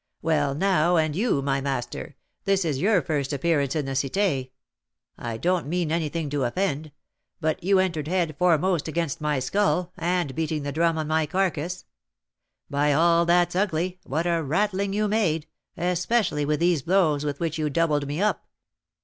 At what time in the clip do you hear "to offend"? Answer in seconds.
6.31-6.91